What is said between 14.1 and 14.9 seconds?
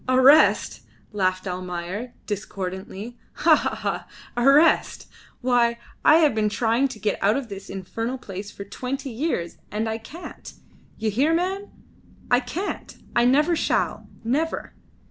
Never!"